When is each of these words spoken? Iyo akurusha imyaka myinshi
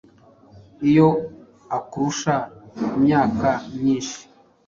Iyo 0.89 1.09
akurusha 1.77 2.35
imyaka 2.97 3.49
myinshi 3.77 4.19